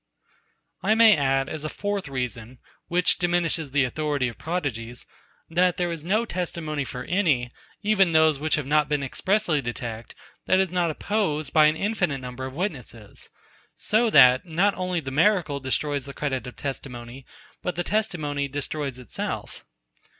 [0.81, 0.91] 95.
[0.91, 2.57] I may add as a fourth reason,
[2.87, 5.05] which diminishes the authority of prodigies,
[5.47, 7.51] that there is no testimony for any,
[7.83, 10.17] even those which have not been expressly detected,
[10.47, 13.29] that is not opposed by an infinite number of witnesses;
[13.75, 17.23] so that not only the miracle destroys the credit of testimony,
[17.61, 19.65] but the testimony destroys itself.